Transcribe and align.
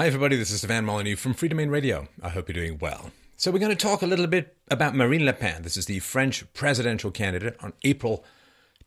Hi, 0.00 0.06
everybody. 0.06 0.36
This 0.36 0.50
is 0.50 0.60
Stefan 0.60 0.86
Molyneux 0.86 1.16
from 1.16 1.34
Freedomain 1.34 1.70
Radio. 1.70 2.08
I 2.22 2.30
hope 2.30 2.48
you're 2.48 2.54
doing 2.54 2.78
well. 2.78 3.10
So, 3.36 3.50
we're 3.50 3.58
going 3.58 3.68
to 3.68 3.76
talk 3.76 4.00
a 4.00 4.06
little 4.06 4.26
bit 4.26 4.56
about 4.70 4.94
Marine 4.94 5.26
Le 5.26 5.34
Pen. 5.34 5.60
This 5.60 5.76
is 5.76 5.84
the 5.84 5.98
French 5.98 6.50
presidential 6.54 7.10
candidate. 7.10 7.54
On 7.60 7.74
April 7.84 8.24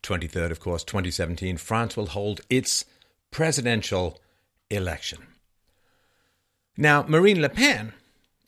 23rd, 0.02 0.50
of 0.50 0.60
course, 0.60 0.84
2017, 0.84 1.58
France 1.58 1.96
will 1.96 2.08
hold 2.08 2.42
its 2.50 2.86
presidential 3.30 4.20
election. 4.72 5.20
Now, 6.78 7.04
Marine 7.04 7.44
Le 7.44 7.50
Pen 7.50 7.94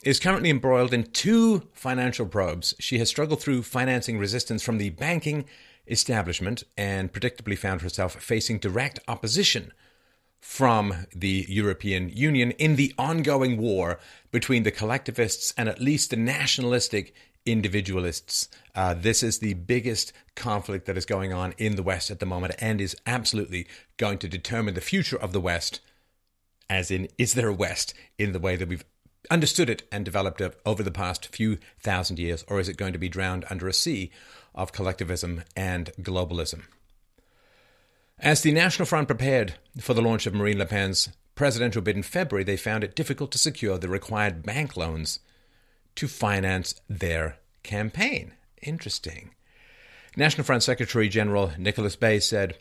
is 0.04 0.20
currently 0.20 0.50
embroiled 0.50 0.92
in 0.92 1.04
two 1.04 1.68
financial 1.72 2.26
probes. 2.26 2.74
She 2.80 2.98
has 2.98 3.10
struggled 3.10 3.42
through 3.42 3.62
financing 3.62 4.18
resistance 4.18 4.64
from 4.64 4.80
the 4.80 4.90
banking 4.90 5.46
establishment 5.86 6.64
and 6.76 7.14
predictably 7.14 7.60
found 7.60 7.84
herself 7.84 8.16
facing 8.16 8.58
direct 8.58 8.98
opposition 9.08 9.72
from 10.46 11.08
the 11.14 11.44
European 11.50 12.08
Union 12.08 12.52
in 12.52 12.76
the 12.76 12.94
ongoing 13.00 13.58
war 13.58 14.00
between 14.32 14.62
the 14.62 14.72
collectivists 14.72 15.54
and 15.58 15.68
at 15.68 15.82
least 15.82 16.12
the 16.12 16.16
nationalistic 16.16 17.14
individualists. 17.48 18.48
Uh, 18.76 18.94
this 18.94 19.24
is 19.24 19.40
the 19.40 19.56
biggest 19.56 20.14
conflict 20.36 20.86
that 20.86 20.98
is 20.98 21.06
going 21.06 21.34
on 21.34 21.54
in 21.58 21.76
the 21.76 21.84
West 21.84 22.12
at 22.12 22.20
the 22.20 22.28
moment 22.28 22.54
and 22.60 22.80
is 22.80 22.96
absolutely 23.08 23.68
going 23.98 24.20
to 24.20 24.30
determine 24.30 24.76
the 24.76 24.82
future 24.82 25.18
of 25.18 25.34
the 25.34 25.42
West. 25.42 25.82
As 26.70 26.90
in, 26.90 27.10
is 27.18 27.34
there 27.34 27.50
a 27.50 27.54
West 27.54 27.94
in 28.18 28.32
the 28.32 28.40
way 28.40 28.56
that 28.56 28.70
we've 28.70 28.86
understood 29.30 29.70
it 29.70 29.82
and 29.92 30.06
developed 30.06 30.40
it 30.40 30.58
over 30.64 30.84
the 30.84 30.92
past 30.92 31.36
few 31.36 31.58
thousand 31.82 32.20
years, 32.20 32.46
or 32.48 32.60
is 32.60 32.70
it 32.70 32.78
going 32.78 32.94
to 32.94 33.00
be 33.00 33.10
drowned 33.10 33.46
under 33.50 33.68
a 33.68 33.74
sea 33.74 34.12
of 34.54 34.72
collectivism 34.72 35.44
and 35.58 35.92
globalism? 36.00 36.62
As 38.20 38.42
the 38.42 38.52
National 38.52 38.86
Front 38.86 39.08
prepared 39.08 39.56
for 39.80 39.94
the 39.94 40.02
launch 40.02 40.26
of 40.26 40.34
Marine 40.34 40.58
Le 40.58 40.66
Pen's 40.66 41.10
presidential 41.36 41.82
bid 41.82 41.98
in 41.98 42.04
February, 42.04 42.44
they 42.44 42.58
found 42.58 42.84
it 42.84 42.96
difficult 42.96 43.32
to 43.34 43.38
secure 43.38 43.78
the 43.78 43.90
required 43.90 44.44
bank 44.44 44.78
loans 44.78 45.20
to 45.96 46.08
finance 46.08 46.76
their 46.90 47.38
campaign. 47.64 48.34
Interesting. 48.62 49.32
National 50.16 50.46
Front 50.46 50.64
Secretary 50.64 51.10
General 51.10 51.52
Nicolas 51.58 51.98
Bay 51.98 52.20
said, 52.20 52.58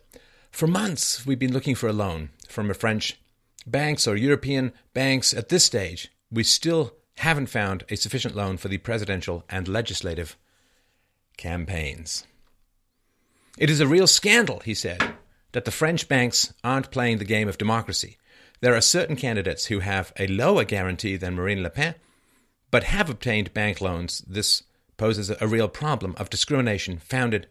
For 0.50 0.66
months, 0.66 1.24
we've 1.24 1.38
been 1.38 1.52
looking 1.52 1.76
for 1.76 1.88
a 1.88 1.92
loan 1.92 2.30
from 2.48 2.68
a 2.68 2.74
French 2.74 3.20
banks 3.64 4.08
or 4.08 4.16
European 4.16 4.72
banks. 4.92 5.32
At 5.32 5.50
this 5.50 5.64
stage, 5.64 6.10
we 6.32 6.42
still 6.42 6.94
haven't 7.18 7.46
found 7.46 7.84
a 7.88 7.96
sufficient 7.96 8.34
loan 8.34 8.56
for 8.56 8.66
the 8.66 8.78
presidential 8.78 9.44
and 9.48 9.68
legislative 9.68 10.36
campaigns. 11.36 12.26
It 13.56 13.70
is 13.70 13.78
a 13.78 13.86
real 13.86 14.08
scandal, 14.08 14.60
he 14.64 14.74
said, 14.74 15.14
that 15.54 15.64
the 15.64 15.70
French 15.70 16.08
banks 16.08 16.52
aren't 16.64 16.90
playing 16.90 17.18
the 17.18 17.24
game 17.24 17.48
of 17.48 17.56
democracy. 17.56 18.18
There 18.60 18.74
are 18.74 18.80
certain 18.80 19.14
candidates 19.14 19.66
who 19.66 19.78
have 19.78 20.12
a 20.18 20.26
lower 20.26 20.64
guarantee 20.64 21.16
than 21.16 21.36
Marine 21.36 21.62
Le 21.62 21.70
Pen, 21.70 21.94
but 22.72 22.82
have 22.84 23.08
obtained 23.08 23.54
bank 23.54 23.80
loans. 23.80 24.24
This 24.26 24.64
poses 24.96 25.30
a 25.30 25.46
real 25.46 25.68
problem 25.68 26.16
of 26.18 26.28
discrimination 26.28 26.98
founded 26.98 27.46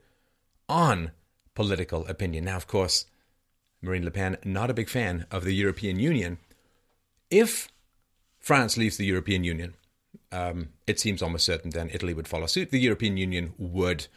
on 0.67 1.11
political 1.55 2.05
opinion. 2.07 2.43
Now, 2.43 2.57
of 2.57 2.67
course, 2.67 3.05
Marine 3.81 4.03
Le 4.03 4.11
Pen, 4.11 4.37
not 4.43 4.69
a 4.69 4.73
big 4.73 4.89
fan 4.89 5.25
of 5.31 5.45
the 5.45 5.55
European 5.55 5.97
Union. 5.97 6.39
If 7.29 7.69
France 8.37 8.75
leaves 8.75 8.97
the 8.97 9.05
European 9.05 9.45
Union, 9.45 9.75
um, 10.33 10.69
it 10.87 10.99
seems 10.99 11.21
almost 11.21 11.45
certain 11.45 11.69
then 11.69 11.89
Italy 11.93 12.13
would 12.13 12.27
follow 12.27 12.47
suit. 12.47 12.69
The 12.69 12.79
European 12.81 13.15
Union 13.15 13.53
would 13.57 14.07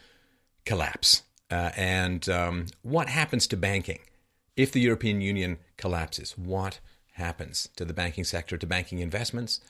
collapse. 0.64 1.22
Uh, 1.50 1.70
and 1.76 2.28
um, 2.28 2.66
what 2.82 3.08
happens 3.08 3.46
to 3.46 3.56
banking 3.56 4.00
if 4.56 4.72
the 4.72 4.80
European 4.80 5.20
Union 5.20 5.58
collapses? 5.76 6.36
What 6.36 6.80
happens 7.12 7.68
to 7.76 7.84
the 7.84 7.94
banking 7.94 8.24
sector, 8.24 8.56
to 8.56 8.66
banking 8.66 8.98
investments, 8.98 9.60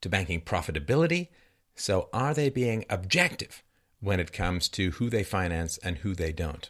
to 0.00 0.08
banking 0.08 0.40
profitability? 0.40 1.28
So, 1.74 2.08
are 2.12 2.34
they 2.34 2.50
being 2.50 2.84
objective 2.90 3.62
when 4.00 4.20
it 4.20 4.32
comes 4.32 4.68
to 4.70 4.90
who 4.92 5.08
they 5.08 5.22
finance 5.22 5.78
and 5.78 5.98
who 5.98 6.14
they 6.14 6.32
don't? 6.32 6.68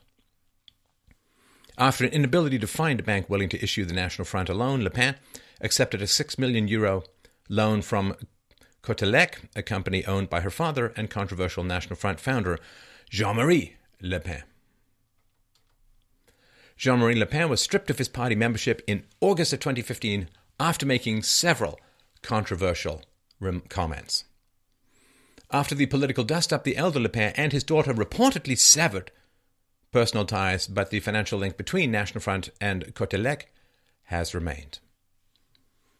After 1.76 2.04
an 2.04 2.12
inability 2.12 2.58
to 2.58 2.66
find 2.66 3.00
a 3.00 3.02
bank 3.02 3.28
willing 3.28 3.48
to 3.48 3.62
issue 3.62 3.84
the 3.84 3.94
National 3.94 4.26
Front 4.26 4.48
a 4.48 4.54
loan, 4.54 4.84
Le 4.84 4.90
Pen 4.90 5.16
accepted 5.60 6.02
a 6.02 6.06
6 6.06 6.38
million 6.38 6.68
euro 6.68 7.02
loan 7.48 7.82
from 7.82 8.14
Cotelec, 8.82 9.48
a 9.56 9.62
company 9.62 10.04
owned 10.06 10.28
by 10.28 10.40
her 10.40 10.50
father 10.50 10.92
and 10.96 11.08
controversial 11.08 11.64
National 11.64 11.96
Front 11.96 12.20
founder, 12.20 12.58
Jean 13.08 13.36
Marie 13.36 13.76
Le 14.00 14.20
Pen. 14.20 14.42
Jean 16.82 16.98
Marie 16.98 17.14
Le 17.14 17.26
Pen 17.26 17.48
was 17.48 17.60
stripped 17.60 17.90
of 17.90 17.98
his 17.98 18.08
party 18.08 18.34
membership 18.34 18.82
in 18.88 19.04
August 19.20 19.52
of 19.52 19.60
2015 19.60 20.28
after 20.58 20.84
making 20.84 21.22
several 21.22 21.78
controversial 22.22 23.02
comments. 23.68 24.24
After 25.52 25.76
the 25.76 25.86
political 25.86 26.24
dust 26.24 26.52
up, 26.52 26.64
the 26.64 26.76
elder 26.76 26.98
Le 26.98 27.08
Pen 27.08 27.34
and 27.36 27.52
his 27.52 27.62
daughter 27.62 27.94
reportedly 27.94 28.58
severed 28.58 29.12
personal 29.92 30.24
ties, 30.24 30.66
but 30.66 30.90
the 30.90 30.98
financial 30.98 31.38
link 31.38 31.56
between 31.56 31.92
National 31.92 32.20
Front 32.20 32.50
and 32.60 32.92
Cotelec 32.96 33.42
has 34.06 34.34
remained. 34.34 34.80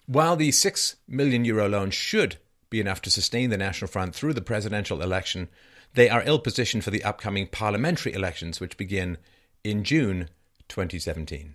While 0.07 0.35
the 0.35 0.51
6 0.51 0.97
million 1.07 1.45
euro 1.45 1.69
loan 1.69 1.93
should 1.93 2.39
be 2.71 2.81
enough 2.81 3.01
to 3.03 3.11
sustain 3.13 3.51
the 3.51 3.57
National 3.57 3.89
Front 3.89 4.17
through 4.17 4.35
the 4.35 4.43
presidential 4.43 5.01
election, 5.01 5.49
they 5.95 6.11
are 6.11 6.25
ill 6.27 6.41
positioned 6.41 6.83
for 6.83 6.91
the 6.91 7.05
upcoming 7.05 7.47
parliamentary 7.47 8.13
elections, 8.15 8.59
which 8.59 8.77
begin 8.77 9.17
in 9.63 9.85
June 9.85 10.29
2017. 10.73 11.55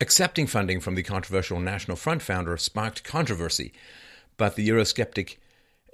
Accepting 0.00 0.46
funding 0.46 0.80
from 0.80 0.94
the 0.94 1.02
controversial 1.02 1.60
National 1.60 1.96
Front 1.96 2.22
founder 2.22 2.56
sparked 2.56 3.04
controversy, 3.04 3.72
but 4.36 4.56
the 4.56 4.68
Eurosceptic 4.68 5.36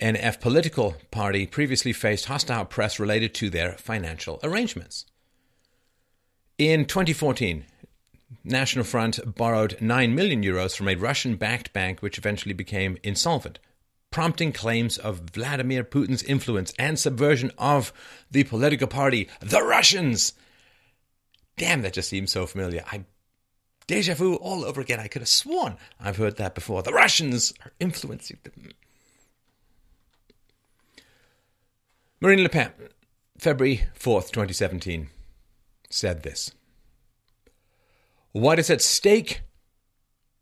NF 0.00 0.40
political 0.40 0.96
party 1.10 1.46
previously 1.46 1.92
faced 1.92 2.26
hostile 2.26 2.64
press 2.64 2.98
related 2.98 3.34
to 3.34 3.50
their 3.50 3.72
financial 3.72 4.40
arrangements. 4.42 5.06
In 6.58 6.84
2014, 6.84 7.64
National 8.44 8.84
Front 8.84 9.36
borrowed 9.36 9.76
9 9.80 10.14
million 10.14 10.42
euros 10.42 10.76
from 10.76 10.88
a 10.88 10.94
Russian 10.94 11.36
backed 11.36 11.72
bank 11.72 12.00
which 12.00 12.18
eventually 12.18 12.54
became 12.54 12.98
insolvent, 13.02 13.58
prompting 14.10 14.52
claims 14.52 14.98
of 14.98 15.20
Vladimir 15.20 15.84
Putin's 15.84 16.22
influence 16.22 16.72
and 16.78 16.98
subversion 16.98 17.50
of 17.58 17.92
the 18.30 18.44
political 18.44 18.86
party, 18.86 19.28
the 19.40 19.62
Russians, 19.62 20.34
damn, 21.62 21.82
that 21.82 21.92
just 21.92 22.08
seems 22.08 22.32
so 22.32 22.44
familiar. 22.44 22.82
I 22.90 23.04
deja 23.86 24.14
vu 24.14 24.34
all 24.34 24.64
over 24.64 24.80
again. 24.80 24.98
I 24.98 25.06
could 25.06 25.22
have 25.22 25.28
sworn 25.28 25.76
I've 26.00 26.16
heard 26.16 26.36
that 26.38 26.56
before. 26.56 26.82
The 26.82 26.92
Russians 26.92 27.54
are 27.64 27.70
influencing 27.78 28.38
them. 28.42 28.70
Marine 32.20 32.42
Le 32.42 32.48
Pen, 32.48 32.72
February 33.38 33.84
4th, 33.96 34.32
2017, 34.32 35.08
said 35.88 36.24
this 36.24 36.50
What 38.32 38.58
is 38.58 38.68
at 38.68 38.82
stake 38.82 39.42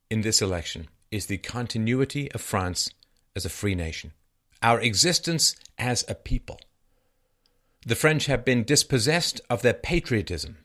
in 0.09 0.23
this 0.23 0.41
election 0.41 0.89
is 1.11 1.27
the 1.27 1.37
continuity 1.37 2.33
of 2.33 2.41
France 2.41 2.89
as 3.37 3.45
a 3.45 3.51
free 3.51 3.75
nation, 3.75 4.13
our 4.63 4.81
existence 4.81 5.55
as 5.77 6.03
a 6.09 6.15
people. 6.15 6.59
The 7.85 7.95
French 7.95 8.25
have 8.25 8.43
been 8.43 8.65
dispossessed 8.65 9.43
of 9.51 9.61
their 9.61 9.75
patriotism 9.75 10.57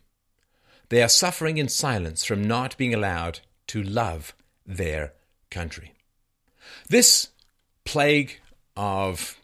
they 0.89 1.01
are 1.01 1.09
suffering 1.09 1.57
in 1.57 1.67
silence 1.67 2.23
from 2.23 2.43
not 2.43 2.77
being 2.77 2.93
allowed 2.93 3.39
to 3.67 3.81
love 3.81 4.33
their 4.65 5.13
country. 5.49 5.93
This 6.89 7.29
plague 7.83 8.39
of 8.75 9.39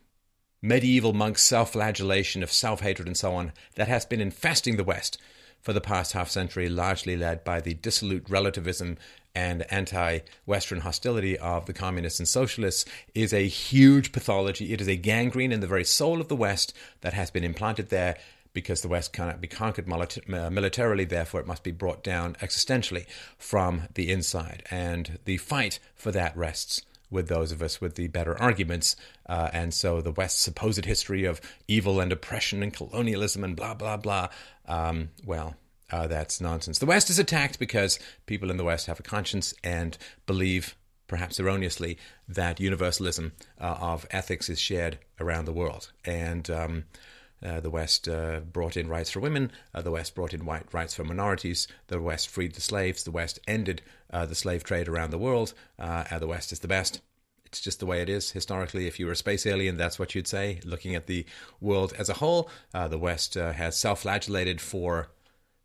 medieval 0.62 1.14
monks' 1.14 1.44
self 1.44 1.74
flagellation, 1.74 2.44
of 2.44 2.52
self 2.52 2.82
hatred, 2.82 3.08
and 3.08 3.18
so 3.18 3.34
on, 3.34 3.54
that 3.76 3.88
has 3.88 4.06
been 4.06 4.22
infesting 4.22 4.78
the 4.78 4.84
West 4.84 5.18
for 5.62 5.74
the 5.74 5.82
past 5.82 6.14
half 6.14 6.30
century, 6.30 6.70
largely 6.70 7.16
led 7.16 7.44
by 7.44 7.62
the 7.62 7.76
dissolute 7.76 8.28
relativism 8.30 8.98
and 9.34 9.72
anti 9.72 10.20
Western 10.46 10.82
hostility 10.82 11.38
of 11.38 11.66
the 11.66 11.74
communists 11.74 12.20
and 12.20 12.28
socialists, 12.28 12.86
is 13.16 13.34
a 13.34 13.48
huge 13.48 14.12
pathology. 14.12 14.74
It 14.74 14.82
is 14.82 14.88
a 14.88 14.96
gangrene 14.96 15.52
in 15.52 15.62
the 15.62 15.68
very 15.68 15.86
soul 15.86 16.20
of 16.20 16.28
the 16.28 16.36
West 16.36 16.74
that 17.02 17.14
has 17.14 17.32
been 17.32 17.44
implanted 17.44 17.90
there 17.90 18.18
because 18.54 18.82
the 18.82 18.88
West 18.88 19.14
cannot 19.14 19.42
be 19.42 19.48
conquered 19.48 19.92
uh, 19.92 20.50
militarily, 20.50 21.06
therefore 21.06 21.40
it 21.40 21.48
must 21.48 21.64
be 21.64 21.72
brought 21.72 22.04
down 22.04 22.36
existentially 22.36 23.06
from 23.38 23.84
the 23.94 24.12
inside. 24.12 24.64
And 24.70 25.20
the 25.26 25.38
fight 25.38 25.80
for 25.96 26.12
that 26.12 26.36
rests 26.36 26.82
with 27.10 27.28
those 27.28 27.52
of 27.52 27.62
us 27.62 27.82
with 27.82 27.96
the 27.96 28.08
better 28.08 28.40
arguments. 28.42 28.96
Uh, 29.28 29.50
and 29.54 29.74
so 29.74 30.02
the 30.02 30.12
West's 30.12 30.42
supposed 30.42 30.86
history 30.86 31.26
of 31.26 31.42
evil 31.68 32.00
and 32.00 32.12
oppression 32.12 32.64
and 32.64 32.74
colonialism 32.74 33.44
and 33.44 33.56
blah, 33.56 33.74
blah, 33.74 33.98
blah, 33.98 34.30
um, 34.68 35.10
well, 35.26 35.56
uh, 35.92 36.08
that's 36.08 36.40
nonsense. 36.40 36.80
The 36.80 36.86
West 36.86 37.10
is 37.10 37.20
attacked 37.20 37.60
because 37.60 38.00
people 38.26 38.50
in 38.50 38.58
the 38.58 38.64
West 38.64 38.88
have 38.88 39.00
a 39.00 39.04
conscience 39.04 39.54
and 39.62 39.98
believe, 40.26 40.76
perhaps 41.08 41.40
erroneously, 41.40 41.98
that 42.30 42.62
universalism 42.62 43.34
uh, 43.60 43.76
of 43.80 44.08
ethics 44.10 44.50
is 44.50 44.60
shared 44.60 44.98
around 45.20 45.46
the 45.46 45.54
world. 45.54 45.92
And 46.06 46.50
um, 46.50 46.86
Uh, 47.44 47.60
the 47.60 47.70
West 47.70 48.08
uh, 48.08 48.40
brought 48.40 48.78
in 48.78 48.88
rights 48.88 49.10
for 49.10 49.20
women. 49.20 49.52
Uh, 49.74 49.82
the 49.82 49.92
West 49.92 50.14
brought 50.14 50.34
in 50.34 50.46
white 50.46 50.72
rights 50.74 50.94
for 50.94 51.04
minorities. 51.04 51.68
The 51.88 52.00
West 52.00 52.30
freed 52.30 52.54
the 52.54 52.62
slaves. 52.62 53.04
The 53.04 53.12
West 53.12 53.40
ended 53.48 53.82
uh, 54.12 54.26
the 54.26 54.36
slave 54.36 54.64
trade 54.64 54.88
around 54.88 55.10
the 55.10 55.18
world. 55.18 55.54
Uh, 55.80 56.20
the 56.20 56.28
West 56.28 56.52
is 56.52 56.60
the 56.60 56.68
best. 56.68 57.02
It's 57.46 57.62
just 57.62 57.80
the 57.80 57.86
way 57.86 58.02
it 58.02 58.10
is. 58.10 58.32
Historically, 58.32 58.88
if 58.88 59.00
you 59.00 59.08
were 59.08 59.12
a 59.12 59.18
space 59.18 59.46
alien, 59.46 59.76
that's 59.76 59.98
what 59.98 60.14
you'd 60.14 60.28
say. 60.28 60.60
Looking 60.64 60.96
at 60.96 61.08
the 61.08 61.26
world 61.60 61.94
as 61.98 62.10
a 62.10 62.14
whole, 62.14 62.50
the 62.72 62.98
West 62.98 63.34
has 63.34 63.78
self 63.78 64.04
flagellated 64.04 64.62
for 64.62 65.10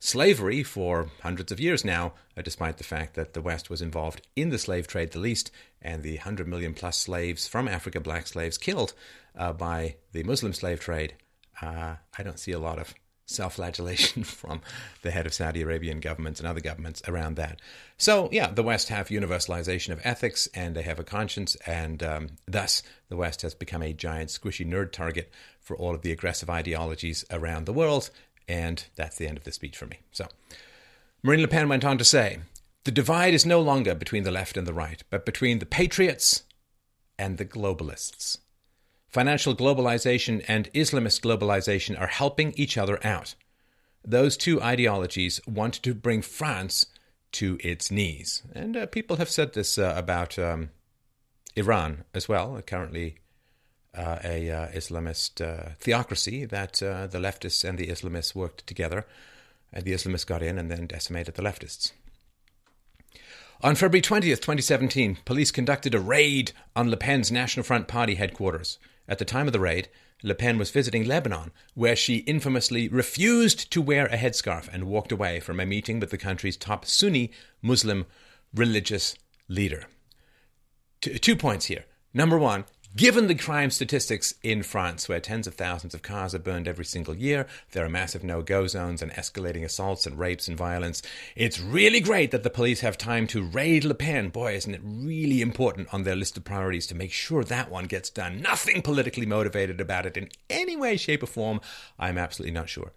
slavery 0.01 0.65
for 0.65 1.11
hundreds 1.23 1.53
of 1.53 1.61
years 1.61 1.85
now, 1.85 2.15
despite 2.43 2.79
the 2.79 2.85
fact 2.85 3.15
that 3.15 3.35
the 3.35 3.43
West 3.43 3.71
was 3.71 3.81
involved 3.81 4.27
in 4.35 4.49
the 4.49 4.59
slave 4.59 4.89
trade 4.89 5.13
the 5.13 5.21
least, 5.21 5.53
and 5.81 6.03
the 6.03 6.17
100 6.17 6.49
million 6.49 6.75
plus 6.75 6.97
slaves 6.97 7.47
from 7.47 7.69
Africa, 7.69 8.01
black 8.01 8.27
slaves, 8.27 8.59
killed 8.59 8.93
by 9.37 9.95
the 10.11 10.25
Muslim 10.25 10.53
slave 10.53 10.81
trade. 10.81 11.15
Uh, 11.61 11.97
I 12.17 12.23
don't 12.23 12.39
see 12.39 12.53
a 12.53 12.59
lot 12.59 12.79
of 12.79 12.95
self 13.27 13.55
flagellation 13.55 14.25
from 14.25 14.61
the 15.03 15.11
head 15.11 15.27
of 15.27 15.35
Saudi 15.35 15.63
Arabian 15.63 16.01
governments 16.01 16.41
and 16.41 16.49
other 16.49 16.61
governments 16.61 17.03
around 17.07 17.37
that. 17.37 17.61
So, 17.99 18.29
yeah, 18.33 18.51
the 18.51 18.63
West 18.63 18.89
have 18.89 19.09
universalization 19.09 19.91
of 19.91 20.01
ethics 20.05 20.49
and 20.55 20.75
they 20.75 20.83
have 20.83 20.99
a 20.99 21.05
conscience, 21.05 21.57
and 21.67 22.03
um, 22.03 22.29
thus 22.47 22.83
the 23.09 23.17
West 23.17 23.43
has 23.43 23.55
become 23.55 23.83
a 23.83 23.93
giant 23.93 24.31
squishy 24.31 24.67
nerd 24.67 24.93
target 24.93 25.31
for 25.61 25.77
all 25.77 25.95
of 25.95 26.03
the 26.03 26.13
aggressive 26.13 26.49
ideologies 26.49 27.25
around 27.31 27.67
the 27.67 27.73
world, 27.73 28.11
and 28.49 28.87
that's 28.95 29.17
the 29.17 29.27
end 29.27 29.37
of 29.37 29.45
the 29.45 29.53
speech 29.53 29.77
for 29.77 29.87
me. 29.87 29.99
So, 30.13 30.27
Marine 31.23 31.43
Le 31.43 31.49
Pen 31.49 31.69
went 31.69 31.85
on 31.85 31.99
to 31.99 32.05
say 32.05 32.39
the 32.85 32.93
divide 32.93 33.35
is 33.35 33.45
no 33.45 33.61
longer 33.61 33.95
between 33.95 34.23
the 34.23 34.31
left 34.31 34.57
and 34.57 34.67
the 34.67 34.73
right, 34.75 35.03
but 35.11 35.27
between 35.27 35.59
the 35.59 35.67
patriots 35.67 36.45
and 37.19 37.39
the 37.39 37.45
globalists. 37.45 38.39
Financial 39.17 39.57
globalization 39.57 40.45
and 40.47 40.71
Islamist 40.75 41.23
globalization 41.23 41.99
are 41.99 42.07
helping 42.07 42.53
each 42.53 42.77
other 42.77 42.99
out. 43.03 43.35
Those 44.05 44.37
two 44.37 44.61
ideologies 44.61 45.41
want 45.47 45.73
to 45.85 45.95
bring 45.95 46.21
France 46.21 46.85
to 47.33 47.57
its 47.61 47.91
knees. 47.91 48.43
And 48.55 48.77
uh, 48.77 48.85
people 48.85 49.17
have 49.17 49.31
said 49.31 49.55
this 49.55 49.79
uh, 49.79 49.95
about 49.97 50.39
um, 50.39 50.69
Iran 51.55 52.05
as 52.13 52.29
well, 52.29 52.61
currently 52.67 53.17
uh, 53.95 54.19
a 54.23 54.51
uh, 54.51 54.69
Islamist 54.73 55.41
uh, 55.41 55.71
theocracy 55.81 56.45
that 56.45 56.83
uh, 56.83 57.07
the 57.07 57.19
leftists 57.19 57.67
and 57.67 57.79
the 57.79 57.87
Islamists 57.87 58.35
worked 58.35 58.67
together. 58.67 59.07
And 59.73 59.87
the 59.87 59.93
Islamists 59.93 60.27
got 60.27 60.43
in 60.43 60.59
and 60.59 60.71
then 60.71 60.87
decimated 60.87 61.37
the 61.37 61.43
leftists. 61.43 61.93
On 63.63 63.77
February 63.77 64.03
20th, 64.03 64.43
2017, 64.43 65.21
police 65.25 65.51
conducted 65.51 65.95
a 65.95 66.01
raid 66.01 66.53
on 66.77 66.91
Le 66.91 66.99
Pen's 66.99 67.33
National 67.33 67.65
Front 67.65 67.89
Party 67.89 68.17
headquarters. 68.17 68.79
At 69.09 69.19
the 69.19 69.25
time 69.25 69.47
of 69.47 69.53
the 69.53 69.61
raid, 69.61 69.89
Le 70.23 70.35
Pen 70.35 70.59
was 70.59 70.71
visiting 70.71 71.05
Lebanon, 71.05 71.53
where 71.75 71.95
she 71.95 72.19
infamously 72.19 72.89
refused 72.89 73.71
to 73.73 73.83
wear 73.83 74.07
a 74.07 74.17
headscarf 74.17 74.69
and 74.73 74.85
walked 74.85 75.13
away 75.13 75.41
from 75.41 75.61
a 75.61 75.67
meeting 75.67 76.01
with 76.01 76.11
the 76.11 76.19
country's 76.19 76.57
top 76.57 76.85
Sunni 76.85 77.31
Muslim 77.63 78.07
religious 78.55 79.17
leader. 79.49 79.87
two 81.01 81.37
points 81.37 81.67
here. 81.67 81.85
Number 82.15 82.39
one, 82.39 82.65
Given 82.97 83.27
the 83.27 83.35
crime 83.35 83.71
statistics 83.71 84.33
in 84.43 84.63
France, 84.63 85.07
where 85.07 85.21
tens 85.21 85.47
of 85.47 85.55
thousands 85.55 85.93
of 85.93 86.01
cars 86.01 86.35
are 86.35 86.39
burned 86.39 86.67
every 86.67 86.87
single 86.87 87.15
year, 87.15 87.47
there 87.73 87.85
are 87.85 87.91
massive 87.91 88.25
no 88.25 88.41
go 88.41 88.67
zones 88.67 89.03
and 89.03 89.13
escalating 89.13 89.65
assaults 89.65 90.07
and 90.07 90.19
rapes 90.19 90.49
and 90.49 90.57
violence, 90.57 91.03
it's 91.35 91.61
really 91.61 92.01
great 92.01 92.31
that 92.31 92.43
the 92.43 92.49
police 92.49 92.81
have 92.81 92.97
time 92.97 93.27
to 93.27 93.43
raid 93.43 93.85
Le 93.85 93.93
Pen. 93.93 94.31
Boy, 94.31 94.55
isn't 94.55 94.75
it 94.75 94.81
really 94.83 95.43
important 95.43 95.93
on 95.93 96.05
their 96.05 96.17
list 96.17 96.39
of 96.39 96.45
priorities 96.45 96.87
to 96.87 96.95
make 96.95 97.13
sure 97.13 97.45
that 97.45 97.71
one 97.71 97.85
gets 97.85 98.09
done? 98.09 98.41
Nothing 98.41 98.81
politically 98.81 99.27
motivated 99.27 99.79
about 99.79 100.07
it 100.07 100.17
in 100.17 100.31
any 100.49 100.75
way, 100.75 100.97
shape, 100.97 101.23
or 101.23 101.27
form. 101.27 101.61
I'm 101.99 102.17
absolutely 102.17 102.55
not 102.55 102.71
sure. 102.71 102.93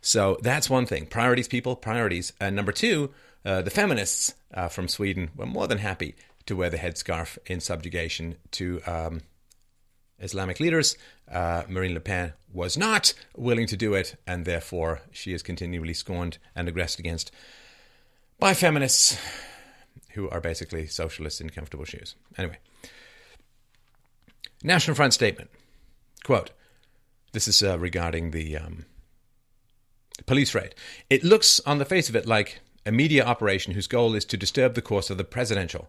So 0.00 0.38
that's 0.40 0.70
one 0.70 0.86
thing. 0.86 1.04
Priorities, 1.04 1.48
people, 1.48 1.76
priorities. 1.76 2.32
And 2.40 2.56
number 2.56 2.72
two, 2.72 3.10
uh, 3.44 3.60
the 3.60 3.70
feminists 3.70 4.32
uh, 4.54 4.68
from 4.68 4.88
Sweden 4.88 5.32
were 5.36 5.44
more 5.44 5.66
than 5.66 5.78
happy 5.78 6.14
to 6.48 6.56
wear 6.56 6.70
the 6.70 6.78
headscarf 6.78 7.38
in 7.46 7.60
subjugation 7.60 8.36
to 8.52 8.80
um, 8.86 9.20
Islamic 10.18 10.60
leaders. 10.60 10.96
Uh, 11.30 11.62
Marine 11.68 11.94
Le 11.94 12.00
Pen 12.00 12.32
was 12.52 12.76
not 12.76 13.14
willing 13.36 13.66
to 13.66 13.76
do 13.76 13.94
it, 13.94 14.16
and 14.26 14.44
therefore 14.44 15.02
she 15.12 15.32
is 15.32 15.42
continually 15.42 15.94
scorned 15.94 16.38
and 16.56 16.68
aggressed 16.68 16.98
against 16.98 17.30
by 18.38 18.54
feminists 18.54 19.18
who 20.12 20.28
are 20.30 20.40
basically 20.40 20.86
socialists 20.86 21.40
in 21.40 21.50
comfortable 21.50 21.84
shoes. 21.84 22.14
Anyway, 22.36 22.58
National 24.62 24.96
Front 24.96 25.14
statement 25.14 25.50
quote, 26.24 26.50
this 27.32 27.48
is 27.48 27.62
uh, 27.62 27.78
regarding 27.78 28.32
the 28.32 28.56
um, 28.56 28.84
police 30.26 30.54
raid. 30.54 30.74
It 31.08 31.24
looks 31.24 31.60
on 31.60 31.78
the 31.78 31.84
face 31.84 32.08
of 32.08 32.16
it 32.16 32.26
like 32.26 32.60
a 32.84 32.92
media 32.92 33.24
operation 33.24 33.74
whose 33.74 33.86
goal 33.86 34.14
is 34.14 34.24
to 34.26 34.36
disturb 34.36 34.74
the 34.74 34.82
course 34.82 35.10
of 35.10 35.18
the 35.18 35.24
presidential 35.24 35.88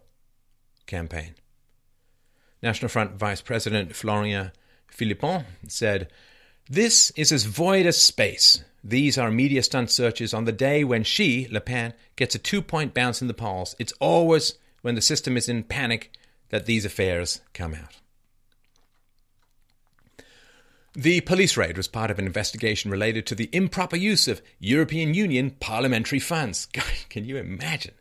campaign. 0.90 1.34
National 2.62 2.90
Front 2.90 3.12
Vice 3.12 3.40
President 3.40 3.96
Florian 3.96 4.52
Philippot 4.92 5.44
said, 5.68 6.10
This 6.68 7.10
is 7.12 7.32
as 7.32 7.44
void 7.44 7.86
as 7.86 8.00
space. 8.00 8.62
These 8.84 9.16
are 9.16 9.30
media 9.30 9.62
stunt 9.62 9.90
searches 9.90 10.34
on 10.34 10.44
the 10.44 10.52
day 10.52 10.84
when 10.84 11.04
she, 11.04 11.48
Le 11.50 11.60
Pen, 11.60 11.94
gets 12.16 12.34
a 12.34 12.38
two 12.38 12.60
point 12.60 12.92
bounce 12.92 13.22
in 13.22 13.28
the 13.28 13.34
polls. 13.34 13.74
It's 13.78 13.92
always 14.00 14.58
when 14.82 14.94
the 14.94 15.00
system 15.00 15.36
is 15.36 15.48
in 15.48 15.62
panic 15.62 16.12
that 16.48 16.66
these 16.66 16.84
affairs 16.84 17.40
come 17.54 17.74
out. 17.74 17.96
The 20.94 21.20
police 21.20 21.56
raid 21.56 21.76
was 21.76 21.86
part 21.86 22.10
of 22.10 22.18
an 22.18 22.26
investigation 22.26 22.90
related 22.90 23.24
to 23.26 23.36
the 23.36 23.48
improper 23.52 23.96
use 23.96 24.26
of 24.26 24.42
European 24.58 25.14
Union 25.14 25.52
parliamentary 25.60 26.18
funds. 26.18 26.66
Can 27.08 27.24
you 27.24 27.36
imagine? 27.36 27.94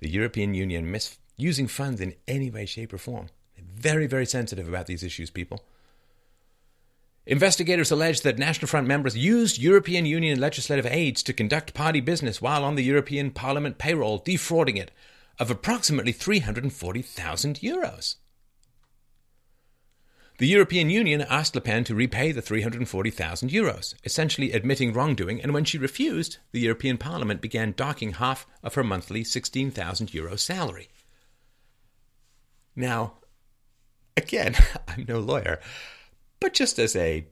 The 0.00 0.10
European 0.10 0.52
Union 0.54 0.90
mis- 0.90 1.16
using 1.36 1.66
funds 1.66 2.00
in 2.00 2.14
any 2.26 2.50
way, 2.50 2.66
shape, 2.66 2.92
or 2.92 2.98
form. 2.98 3.28
Very, 3.58 4.06
very 4.06 4.26
sensitive 4.26 4.68
about 4.68 4.86
these 4.86 5.02
issues, 5.02 5.30
people. 5.30 5.62
Investigators 7.26 7.90
allege 7.90 8.20
that 8.20 8.38
National 8.38 8.68
Front 8.68 8.86
members 8.86 9.16
used 9.16 9.58
European 9.58 10.04
Union 10.04 10.38
legislative 10.38 10.86
aids 10.86 11.22
to 11.22 11.32
conduct 11.32 11.72
party 11.72 12.00
business 12.00 12.42
while 12.42 12.64
on 12.64 12.74
the 12.74 12.84
European 12.84 13.30
Parliament 13.30 13.78
payroll, 13.78 14.18
defrauding 14.18 14.76
it 14.76 14.90
of 15.38 15.50
approximately 15.50 16.12
340,000 16.12 17.60
euros. 17.60 18.16
The 20.38 20.48
European 20.48 20.90
Union 20.90 21.22
asked 21.22 21.54
Le 21.54 21.60
Pen 21.60 21.84
to 21.84 21.94
repay 21.94 22.32
the 22.32 22.42
340,000 22.42 23.50
euros, 23.50 23.94
essentially 24.04 24.52
admitting 24.52 24.92
wrongdoing, 24.92 25.40
and 25.40 25.54
when 25.54 25.64
she 25.64 25.78
refused, 25.78 26.38
the 26.50 26.60
European 26.60 26.98
Parliament 26.98 27.40
began 27.40 27.72
docking 27.76 28.14
half 28.14 28.44
of 28.62 28.74
her 28.74 28.82
monthly 28.82 29.22
16,000 29.22 30.12
euro 30.12 30.36
salary. 30.36 30.88
Now, 32.76 33.14
again, 34.16 34.56
I'm 34.88 35.04
no 35.08 35.20
lawyer, 35.20 35.60
but 36.40 36.52
just 36.52 36.78
as 36.78 36.96
a 36.96 37.26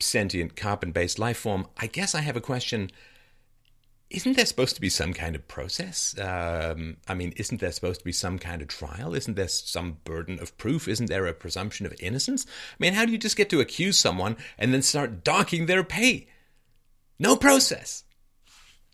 sentient 0.00 0.56
carbon 0.56 0.92
based 0.92 1.18
life 1.18 1.38
form, 1.38 1.66
I 1.76 1.86
guess 1.86 2.14
I 2.14 2.20
have 2.20 2.36
a 2.36 2.40
question. 2.40 2.90
Isn't 4.08 4.34
there 4.36 4.46
supposed 4.46 4.74
to 4.74 4.80
be 4.80 4.88
some 4.88 5.12
kind 5.12 5.36
of 5.36 5.46
process? 5.46 6.18
Um, 6.18 6.96
I 7.06 7.14
mean, 7.14 7.32
isn't 7.36 7.60
there 7.60 7.70
supposed 7.70 8.00
to 8.00 8.04
be 8.04 8.10
some 8.10 8.40
kind 8.40 8.60
of 8.60 8.66
trial? 8.66 9.14
Isn't 9.14 9.36
there 9.36 9.46
some 9.46 9.98
burden 10.02 10.40
of 10.40 10.58
proof? 10.58 10.88
Isn't 10.88 11.08
there 11.08 11.26
a 11.26 11.32
presumption 11.32 11.86
of 11.86 11.94
innocence? 12.00 12.44
I 12.44 12.76
mean, 12.80 12.94
how 12.94 13.04
do 13.04 13.12
you 13.12 13.18
just 13.18 13.36
get 13.36 13.50
to 13.50 13.60
accuse 13.60 13.96
someone 13.96 14.36
and 14.58 14.74
then 14.74 14.82
start 14.82 15.22
docking 15.22 15.66
their 15.66 15.84
pay? 15.84 16.26
No 17.20 17.36
process. 17.36 18.02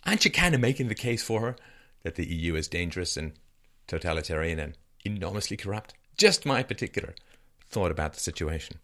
Aren't 0.04 0.26
you 0.26 0.30
kind 0.30 0.54
of 0.54 0.60
making 0.60 0.88
the 0.88 0.94
case 0.94 1.22
for 1.22 1.40
her 1.40 1.56
that 2.02 2.16
the 2.16 2.26
EU 2.26 2.54
is 2.54 2.68
dangerous 2.68 3.16
and 3.16 3.32
totalitarian 3.86 4.58
and 4.58 4.76
enormously 5.06 5.56
corrupt. 5.56 5.94
Just 6.16 6.44
my 6.44 6.62
particular 6.62 7.14
thought 7.68 7.90
about 7.90 8.14
the 8.14 8.20
situation. 8.20 8.78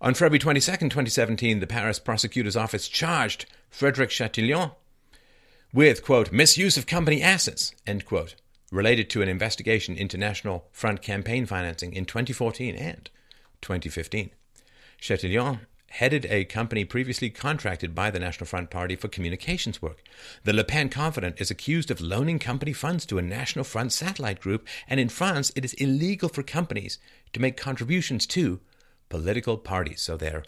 On 0.00 0.14
February 0.14 0.38
22, 0.38 0.72
2017, 0.88 1.60
the 1.60 1.66
Paris 1.66 1.98
prosecutor's 1.98 2.56
office 2.56 2.88
charged 2.88 3.46
Frederic 3.68 4.10
Chatillon 4.10 4.70
with, 5.72 6.02
quote, 6.02 6.32
misuse 6.32 6.76
of 6.76 6.86
company 6.86 7.22
assets, 7.22 7.74
end 7.86 8.06
quote, 8.06 8.34
related 8.72 9.10
to 9.10 9.22
an 9.22 9.28
investigation 9.28 9.96
into 9.96 10.16
National 10.16 10.64
Front 10.72 11.02
campaign 11.02 11.44
financing 11.44 11.92
in 11.92 12.06
2014 12.06 12.74
and 12.76 13.10
2015. 13.60 14.30
Chatillon 14.98 15.60
headed 15.90 16.24
a 16.26 16.44
company 16.44 16.84
previously 16.84 17.28
contracted 17.30 17.94
by 17.94 18.10
the 18.10 18.20
National 18.20 18.46
Front 18.46 18.70
Party 18.70 18.94
for 18.94 19.08
communications 19.08 19.82
work. 19.82 20.02
The 20.44 20.52
Le 20.52 20.62
Pen 20.62 20.88
Confident 20.88 21.40
is 21.40 21.50
accused 21.50 21.90
of 21.90 22.00
loaning 22.00 22.38
company 22.38 22.72
funds 22.72 23.04
to 23.06 23.18
a 23.18 23.22
National 23.22 23.64
Front 23.64 23.92
satellite 23.92 24.40
group, 24.40 24.66
and 24.88 25.00
in 25.00 25.08
France, 25.08 25.50
it 25.56 25.64
is 25.64 25.74
illegal 25.74 26.28
for 26.28 26.44
companies 26.44 26.98
to 27.32 27.40
make 27.40 27.56
contributions 27.56 28.24
to 28.28 28.60
political 29.08 29.58
parties. 29.58 30.00
So 30.00 30.16
they're, 30.16 30.44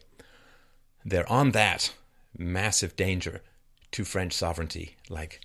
they're 1.05 1.31
on 1.31 1.51
that 1.51 1.93
massive 2.39 2.95
danger 2.95 3.43
to 3.91 4.05
French 4.05 4.33
sovereignty, 4.33 4.97
like 5.11 5.41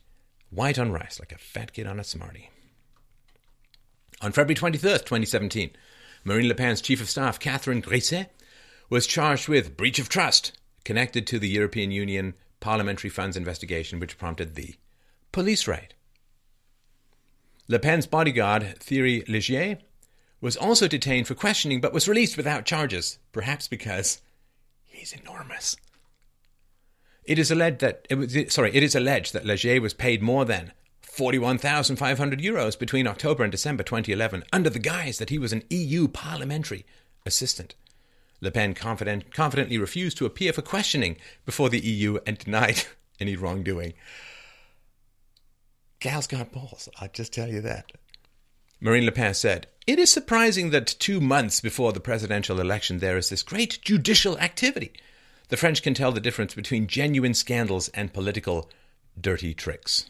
white 0.52 0.78
on 0.78 0.92
rice, 0.92 1.20
like 1.20 1.32
a 1.32 1.40
fat 1.40 1.74
kid 1.74 1.88
on 1.88 2.00
a 2.00 2.04
Smartie. 2.04 2.52
On 4.22 4.32
February 4.32 4.56
23rd, 4.56 5.00
2017, 5.00 5.72
Marine 6.24 6.48
Le 6.48 6.56
Pen's 6.56 6.82
chief 6.82 7.02
of 7.02 7.10
staff, 7.10 7.40
Catherine 7.40 7.82
Griset, 7.82 8.28
was 8.90 9.08
charged 9.08 9.48
with 9.48 9.78
breach 9.78 10.00
of 10.00 10.10
trust 10.10 10.54
connected 10.86 11.28
to 11.28 11.40
the 11.40 11.50
European 11.50 11.92
Union 11.92 12.34
parliamentary 12.60 13.10
funds 13.10 13.38
investigation, 13.38 14.00
which 14.00 14.18
prompted 14.18 14.56
the 14.56 14.76
police 15.32 15.68
raid. 15.68 15.94
Le 17.68 17.80
Pen's 17.80 18.08
bodyguard, 18.08 18.78
Thierry 18.80 19.24
Léger, 19.28 19.80
was 20.40 20.56
also 20.56 20.88
detained 20.88 21.28
for 21.28 21.36
questioning 21.36 21.82
but 21.82 21.94
was 21.94 22.08
released 22.08 22.38
without 22.38 22.66
charges, 22.66 23.20
perhaps 23.32 23.68
because 23.68 24.22
he's 24.86 25.12
enormous. 25.12 25.76
It 27.26 27.38
is 27.38 27.52
alleged 27.52 27.80
that 27.80 28.08
it 28.10 28.16
was, 28.16 28.36
sorry, 28.54 28.74
it 28.74 28.84
is 28.84 28.96
alleged 28.96 29.34
that 29.34 29.44
Léger 29.44 29.82
was 29.82 29.94
paid 29.94 30.22
more 30.22 30.46
than 30.46 30.72
41,500 31.02 32.40
euros 32.40 32.80
between 32.80 33.08
October 33.08 33.44
and 33.44 33.52
December 33.52 33.84
2011 33.84 34.44
under 34.54 34.70
the 34.70 34.80
guise 34.80 35.18
that 35.18 35.30
he 35.30 35.38
was 35.38 35.52
an 35.52 35.64
EU 35.70 36.08
parliamentary 36.08 36.86
assistant. 37.26 37.76
Le 38.42 38.52
Pen 38.52 38.74
confident, 38.74 39.34
confidently 39.34 39.78
refused 39.78 40.18
to 40.18 40.26
appear 40.26 40.54
for 40.54 40.62
questioning 40.62 41.18
before 41.46 41.70
the 41.70 41.80
EU 41.80 42.20
and 42.26 42.38
denied 42.38 42.84
any 43.20 43.36
wrongdoing. 43.36 43.94
Gal's 46.00 46.28
got 46.28 46.52
balls, 46.52 46.88
I'll 47.00 47.10
just 47.10 47.34
tell 47.34 47.50
you 47.50 47.62
that. 47.62 47.92
Marine 48.80 49.06
Le 49.06 49.12
Pen 49.12 49.34
said, 49.34 49.66
It 49.88 49.98
is 49.98 50.12
surprising 50.12 50.70
that 50.70 50.86
two 50.86 51.20
months 51.20 51.60
before 51.62 51.92
the 51.92 52.00
presidential 52.00 52.60
election 52.60 53.00
there 53.00 53.18
is 53.18 53.30
this 53.30 53.42
great 53.42 53.80
judicial 53.82 54.38
activity. 54.38 54.94
The 55.50 55.58
French 55.58 55.82
can 55.82 55.96
tell 55.96 56.12
the 56.12 56.20
difference 56.20 56.54
between 56.54 56.86
genuine 56.86 57.34
scandals 57.34 57.90
and 57.90 58.14
political 58.14 58.70
dirty 59.20 59.56
tricks. 59.56 60.10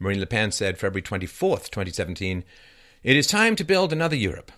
Marine 0.00 0.18
Le 0.18 0.26
Pen 0.26 0.50
said 0.50 0.78
February 0.78 1.02
24th, 1.02 1.70
2017, 1.70 2.42
It 3.04 3.16
is 3.16 3.28
time 3.28 3.54
to 3.54 3.64
build 3.64 3.92
another 3.92 4.16
Europe. 4.16 4.50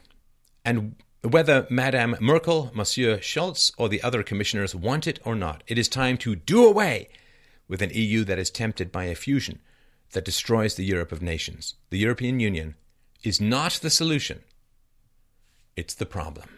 And 0.64 0.97
whether 1.25 1.66
Madame 1.71 2.16
Merkel, 2.21 2.71
Monsieur 2.75 3.19
Schulz, 3.21 3.73
or 3.78 3.88
the 3.88 4.02
other 4.02 4.23
commissioners 4.23 4.75
want 4.75 5.07
it 5.07 5.19
or 5.25 5.35
not, 5.35 5.62
it 5.66 5.78
is 5.78 5.88
time 5.88 6.19
to 6.19 6.37
do 6.37 6.66
away 6.66 7.09
with 7.66 7.81
an 7.81 7.90
EU 7.95 8.25
that 8.25 8.38
is 8.38 8.50
tempted 8.50 8.93
by 8.93 9.04
a 9.04 9.14
fusion 9.14 9.59
that 10.12 10.25
destroys 10.25 10.75
the 10.75 10.85
Europe 10.85 11.12
of 11.12 11.23
nations. 11.23 11.76
The 11.90 11.99
European 11.99 12.40
Union 12.40 12.75
is 13.23 13.40
not 13.40 13.73
the 13.75 13.90
solution, 13.90 14.40
it's 15.76 15.95
the 15.95 16.07
problem. 16.07 16.49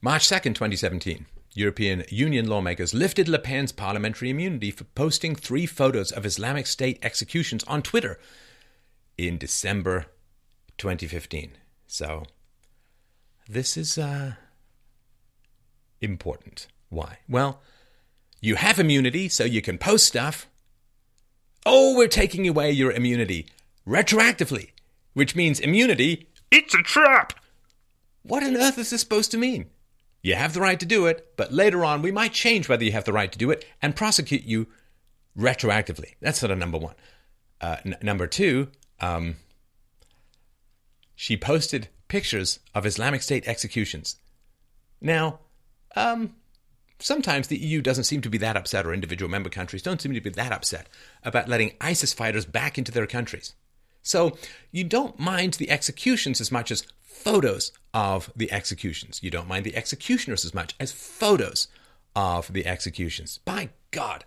March 0.00 0.26
2nd, 0.26 0.54
2017. 0.54 1.26
European 1.52 2.04
Union 2.10 2.46
lawmakers 2.46 2.94
lifted 2.94 3.28
Le 3.28 3.38
Pen's 3.38 3.72
parliamentary 3.72 4.30
immunity 4.30 4.70
for 4.70 4.84
posting 4.84 5.34
three 5.34 5.66
photos 5.66 6.12
of 6.12 6.26
Islamic 6.26 6.66
State 6.66 6.98
executions 7.02 7.64
on 7.64 7.82
Twitter 7.82 8.18
in 9.16 9.38
December 9.38 10.06
2015. 10.78 11.52
So, 11.86 12.24
this 13.48 13.76
is 13.76 13.96
uh, 13.98 14.32
important. 16.00 16.66
Why? 16.88 17.18
Well, 17.28 17.60
you 18.40 18.56
have 18.56 18.78
immunity, 18.78 19.28
so 19.28 19.44
you 19.44 19.62
can 19.62 19.78
post 19.78 20.06
stuff. 20.06 20.46
Oh, 21.64 21.96
we're 21.96 22.08
taking 22.08 22.46
away 22.46 22.70
your 22.70 22.92
immunity 22.92 23.46
retroactively, 23.86 24.70
which 25.14 25.34
means 25.34 25.60
immunity, 25.60 26.28
it's 26.50 26.74
a 26.74 26.82
trap. 26.82 27.32
What 28.22 28.42
on 28.42 28.56
earth 28.56 28.78
is 28.78 28.90
this 28.90 29.00
supposed 29.00 29.30
to 29.32 29.38
mean? 29.38 29.66
You 30.22 30.34
have 30.34 30.54
the 30.54 30.60
right 30.60 30.78
to 30.80 30.86
do 30.86 31.06
it, 31.06 31.36
but 31.36 31.52
later 31.52 31.84
on 31.84 32.02
we 32.02 32.10
might 32.10 32.32
change 32.32 32.68
whether 32.68 32.84
you 32.84 32.92
have 32.92 33.04
the 33.04 33.12
right 33.12 33.30
to 33.30 33.38
do 33.38 33.50
it 33.50 33.64
and 33.80 33.94
prosecute 33.94 34.42
you 34.42 34.66
retroactively. 35.38 36.14
That's 36.20 36.38
sort 36.38 36.50
of 36.50 36.58
number 36.58 36.78
one. 36.78 36.94
Uh, 37.60 37.76
n- 37.84 37.96
number 38.02 38.26
two, 38.26 38.68
um, 39.00 39.36
she 41.16 41.36
posted 41.36 41.88
pictures 42.08 42.60
of 42.74 42.86
Islamic 42.86 43.22
State 43.22 43.48
executions. 43.48 44.16
Now, 45.00 45.40
um, 45.96 46.36
sometimes 46.98 47.48
the 47.48 47.58
EU 47.58 47.80
doesn't 47.80 48.04
seem 48.04 48.20
to 48.20 48.30
be 48.30 48.38
that 48.38 48.56
upset, 48.56 48.86
or 48.86 48.94
individual 48.94 49.30
member 49.30 49.50
countries 49.50 49.82
don't 49.82 50.00
seem 50.00 50.14
to 50.14 50.20
be 50.20 50.30
that 50.30 50.52
upset 50.52 50.88
about 51.24 51.48
letting 51.48 51.72
ISIS 51.80 52.12
fighters 52.14 52.44
back 52.44 52.78
into 52.78 52.92
their 52.92 53.06
countries. 53.06 53.54
So 54.02 54.38
you 54.70 54.84
don't 54.84 55.18
mind 55.18 55.54
the 55.54 55.70
executions 55.70 56.40
as 56.40 56.52
much 56.52 56.70
as 56.70 56.84
photos 57.02 57.72
of 57.92 58.30
the 58.36 58.52
executions. 58.52 59.20
You 59.22 59.30
don't 59.30 59.48
mind 59.48 59.64
the 59.64 59.74
executioners 59.74 60.44
as 60.44 60.54
much 60.54 60.76
as 60.78 60.92
photos 60.92 61.66
of 62.14 62.52
the 62.52 62.66
executions. 62.66 63.38
By 63.38 63.70
God, 63.90 64.24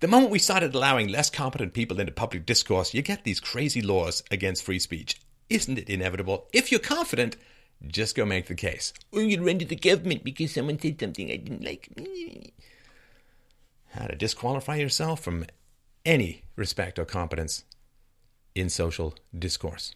the 0.00 0.08
moment 0.08 0.30
we 0.30 0.38
started 0.38 0.74
allowing 0.74 1.08
less 1.08 1.30
competent 1.30 1.72
people 1.72 1.98
into 1.98 2.12
public 2.12 2.44
discourse, 2.44 2.92
you 2.92 3.00
get 3.00 3.24
these 3.24 3.40
crazy 3.40 3.80
laws 3.80 4.22
against 4.30 4.64
free 4.64 4.78
speech. 4.78 5.18
Isn't 5.48 5.78
it 5.78 5.88
inevitable? 5.88 6.48
If 6.52 6.70
you're 6.70 6.80
confident, 6.80 7.36
just 7.86 8.16
go 8.16 8.24
make 8.24 8.46
the 8.46 8.54
case. 8.54 8.92
Or 9.12 9.20
you'd 9.20 9.42
run 9.42 9.58
to 9.58 9.64
the 9.64 9.76
government 9.76 10.24
because 10.24 10.52
someone 10.52 10.78
said 10.78 11.00
something 11.00 11.30
I 11.30 11.36
didn't 11.36 11.64
like. 11.64 11.88
How 13.90 14.06
to 14.06 14.16
disqualify 14.16 14.76
yourself 14.76 15.20
from 15.22 15.46
any 16.04 16.42
respect 16.56 16.98
or 16.98 17.04
competence 17.04 17.64
in 18.54 18.68
social 18.68 19.14
discourse. 19.36 19.92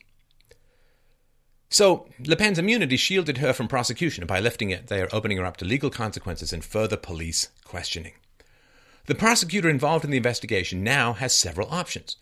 So, 1.73 2.09
Le 2.27 2.35
Pen's 2.35 2.59
immunity 2.59 2.97
shielded 2.97 3.39
her 3.39 3.53
from 3.53 3.69
prosecution. 3.69 4.27
By 4.27 4.41
lifting 4.41 4.71
it, 4.71 4.89
they 4.89 5.01
are 5.01 5.09
opening 5.13 5.39
her 5.39 5.47
up 5.47 5.57
to 5.59 5.65
legal 5.65 5.89
consequences 5.89 6.53
and 6.53 6.65
further 6.65 6.97
police 6.97 7.49
questioning. 7.65 8.13
The 9.07 9.15
prosecutor 9.15 9.71
involved 9.71 10.05
in 10.05 10.11
the 10.11 10.17
investigation 10.17 10.83
now 10.83 11.13
has 11.15 11.35
several 11.35 11.69
options 11.71 12.17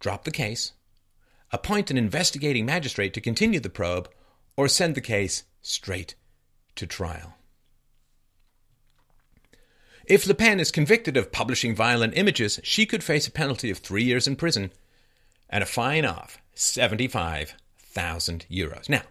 drop 0.00 0.22
the 0.22 0.30
case, 0.30 0.72
appoint 1.52 1.90
an 1.90 1.98
investigating 1.98 2.66
magistrate 2.66 3.14
to 3.14 3.20
continue 3.20 3.60
the 3.60 3.70
probe, 3.70 4.08
or 4.56 4.68
send 4.68 4.94
the 4.94 5.00
case 5.00 5.44
straight 5.62 6.14
to 6.74 6.86
trial. 6.86 7.34
If 10.06 10.26
Le 10.26 10.34
Pen 10.34 10.58
is 10.58 10.70
convicted 10.70 11.16
of 11.16 11.32
publishing 11.32 11.74
violent 11.74 12.16
images, 12.16 12.58
she 12.62 12.86
could 12.86 13.04
face 13.04 13.26
a 13.26 13.30
penalty 13.30 13.70
of 13.70 13.78
three 13.78 14.02
years 14.02 14.26
in 14.26 14.36
prison 14.36 14.72
and 15.50 15.62
a 15.62 15.66
fine 15.66 16.04
of 16.04 16.38
75 16.54 17.54
thousand 17.76 18.46
euros. 18.50 18.88
Now, 18.88 19.02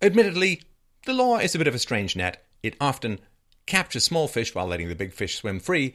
admittedly, 0.00 0.62
the 1.06 1.12
law 1.12 1.38
is 1.38 1.54
a 1.54 1.58
bit 1.58 1.66
of 1.66 1.74
a 1.74 1.78
strange 1.78 2.16
net. 2.16 2.44
It 2.62 2.76
often 2.80 3.18
captures 3.66 4.04
small 4.04 4.28
fish 4.28 4.54
while 4.54 4.66
letting 4.66 4.88
the 4.88 4.94
big 4.94 5.12
fish 5.12 5.36
swim 5.36 5.60
free, 5.60 5.94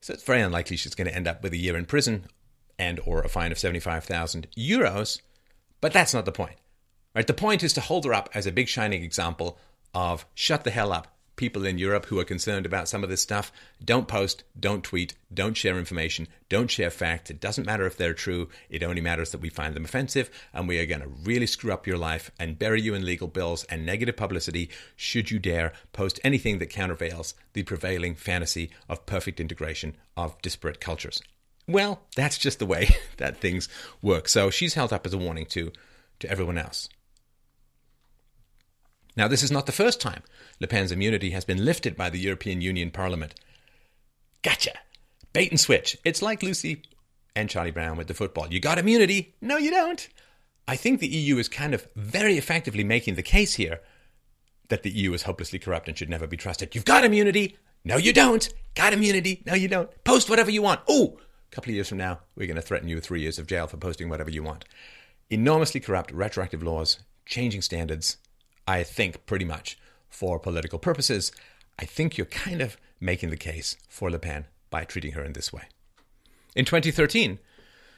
so 0.00 0.12
it's 0.14 0.24
very 0.24 0.40
unlikely 0.40 0.76
she's 0.76 0.94
going 0.94 1.08
to 1.08 1.14
end 1.14 1.28
up 1.28 1.42
with 1.42 1.52
a 1.52 1.58
year 1.58 1.76
in 1.76 1.86
prison 1.86 2.26
and 2.80 2.98
or 3.04 3.20
a 3.20 3.28
fine 3.28 3.52
of 3.52 3.58
75,000 3.58 4.48
euros, 4.56 5.20
but 5.82 5.92
that's 5.92 6.14
not 6.14 6.24
the 6.24 6.32
point. 6.32 6.56
Right? 7.14 7.26
The 7.26 7.34
point 7.34 7.62
is 7.62 7.74
to 7.74 7.80
hold 7.80 8.06
her 8.06 8.14
up 8.14 8.30
as 8.34 8.46
a 8.46 8.52
big 8.52 8.68
shining 8.68 9.02
example 9.02 9.58
of 9.92 10.24
shut 10.34 10.64
the 10.64 10.70
hell 10.70 10.92
up, 10.92 11.08
people 11.36 11.66
in 11.66 11.76
Europe 11.76 12.06
who 12.06 12.18
are 12.18 12.24
concerned 12.24 12.64
about 12.64 12.88
some 12.88 13.02
of 13.02 13.10
this 13.10 13.20
stuff, 13.20 13.52
don't 13.84 14.08
post, 14.08 14.44
don't 14.58 14.82
tweet, 14.84 15.14
don't 15.32 15.56
share 15.56 15.78
information, 15.78 16.26
don't 16.48 16.70
share 16.70 16.90
facts. 16.90 17.30
It 17.30 17.40
doesn't 17.40 17.66
matter 17.66 17.84
if 17.86 17.96
they're 17.96 18.14
true. 18.14 18.48
It 18.70 18.82
only 18.82 19.00
matters 19.00 19.30
that 19.32 19.40
we 19.40 19.50
find 19.50 19.74
them 19.74 19.84
offensive, 19.84 20.30
and 20.54 20.66
we 20.66 20.78
are 20.78 20.86
going 20.86 21.02
to 21.02 21.08
really 21.08 21.46
screw 21.46 21.72
up 21.72 21.86
your 21.86 21.98
life 21.98 22.30
and 22.38 22.58
bury 22.58 22.80
you 22.80 22.94
in 22.94 23.04
legal 23.04 23.28
bills 23.28 23.64
and 23.64 23.84
negative 23.84 24.16
publicity 24.16 24.70
should 24.96 25.30
you 25.30 25.38
dare 25.38 25.72
post 25.92 26.20
anything 26.24 26.58
that 26.58 26.70
countervails 26.70 27.34
the 27.52 27.62
prevailing 27.62 28.14
fantasy 28.14 28.70
of 28.88 29.04
perfect 29.06 29.40
integration 29.40 29.96
of 30.16 30.40
disparate 30.40 30.80
cultures. 30.80 31.22
Well, 31.68 32.02
that's 32.16 32.38
just 32.38 32.58
the 32.58 32.66
way 32.66 32.96
that 33.18 33.38
things 33.40 33.68
work. 34.02 34.28
So 34.28 34.50
she's 34.50 34.74
held 34.74 34.92
up 34.92 35.06
as 35.06 35.14
a 35.14 35.18
warning 35.18 35.46
to, 35.46 35.72
to 36.20 36.30
everyone 36.30 36.58
else. 36.58 36.88
Now, 39.16 39.28
this 39.28 39.42
is 39.42 39.50
not 39.50 39.66
the 39.66 39.72
first 39.72 40.00
time 40.00 40.22
Le 40.60 40.66
Pen's 40.66 40.92
immunity 40.92 41.30
has 41.30 41.44
been 41.44 41.64
lifted 41.64 41.96
by 41.96 42.10
the 42.10 42.18
European 42.18 42.60
Union 42.60 42.90
Parliament. 42.90 43.34
Gotcha! 44.42 44.72
Bait 45.32 45.50
and 45.50 45.60
switch. 45.60 45.96
It's 46.04 46.22
like 46.22 46.42
Lucy 46.42 46.82
and 47.36 47.50
Charlie 47.50 47.70
Brown 47.70 47.96
with 47.96 48.08
the 48.08 48.14
football. 48.14 48.48
You 48.48 48.60
got 48.60 48.78
immunity. 48.78 49.34
No, 49.40 49.56
you 49.56 49.70
don't. 49.70 50.08
I 50.66 50.76
think 50.76 51.00
the 51.00 51.08
EU 51.08 51.38
is 51.38 51.48
kind 51.48 51.74
of 51.74 51.86
very 51.96 52.38
effectively 52.38 52.84
making 52.84 53.14
the 53.14 53.22
case 53.22 53.54
here 53.54 53.80
that 54.68 54.82
the 54.82 54.90
EU 54.90 55.12
is 55.12 55.22
hopelessly 55.22 55.58
corrupt 55.58 55.88
and 55.88 55.98
should 55.98 56.10
never 56.10 56.26
be 56.26 56.36
trusted. 56.36 56.74
You've 56.74 56.84
got 56.84 57.04
immunity. 57.04 57.56
No, 57.84 57.96
you 57.96 58.12
don't. 58.12 58.48
Got 58.74 58.92
immunity. 58.92 59.42
No, 59.44 59.54
you 59.54 59.68
don't. 59.68 59.90
Post 60.04 60.30
whatever 60.30 60.50
you 60.50 60.62
want. 60.62 60.80
Oh, 60.88 61.18
a 61.50 61.54
couple 61.54 61.70
of 61.70 61.74
years 61.74 61.88
from 61.88 61.98
now, 61.98 62.20
we're 62.36 62.46
going 62.46 62.56
to 62.56 62.62
threaten 62.62 62.88
you 62.88 62.94
with 62.94 63.04
three 63.04 63.22
years 63.22 63.38
of 63.38 63.46
jail 63.46 63.66
for 63.66 63.76
posting 63.76 64.08
whatever 64.08 64.30
you 64.30 64.42
want. 64.42 64.64
Enormously 65.30 65.80
corrupt, 65.80 66.12
retroactive 66.12 66.62
laws, 66.62 67.00
changing 67.26 67.62
standards, 67.62 68.18
I 68.68 68.84
think, 68.84 69.26
pretty 69.26 69.44
much 69.44 69.78
for 70.08 70.38
political 70.38 70.78
purposes, 70.78 71.32
I 71.78 71.84
think 71.86 72.16
you're 72.16 72.26
kind 72.26 72.60
of 72.60 72.76
making 73.00 73.30
the 73.30 73.36
case 73.36 73.76
for 73.88 74.10
Le 74.10 74.18
Pen 74.18 74.46
by 74.68 74.84
treating 74.84 75.12
her 75.12 75.24
in 75.24 75.32
this 75.32 75.52
way. 75.52 75.62
In 76.54 76.64
2013, 76.64 77.38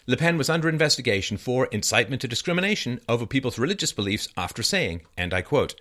Le 0.07 0.17
Pen 0.17 0.39
was 0.39 0.49
under 0.49 0.69
investigation 0.69 1.37
for 1.37 1.67
incitement 1.67 2.23
to 2.23 2.29
discrimination 2.29 3.01
over 3.09 3.27
people's 3.27 3.59
religious 3.59 3.93
beliefs 3.93 4.29
after 4.37 4.63
saying, 4.63 5.03
and 5.17 5.35
I 5.35 5.43
quote, 5.43 5.75